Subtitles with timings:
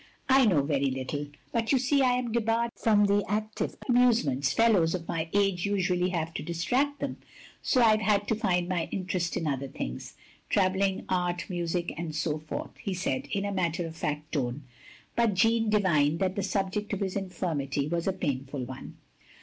[0.41, 4.95] "I know very little; but you see I am debarred from the active amusements fellows
[4.95, 7.17] of my age usually have to distract them,
[7.61, 10.15] so I 've had to find my interest in other things;
[10.49, 14.63] travelling, art, music, and so forth," he said, in a matter of fact tone,
[15.15, 18.97] but Jeanne divined that the subject of his infirmity was a painful one.